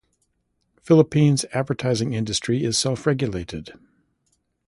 [0.81, 3.79] Philippines advertising industry is self-regulated.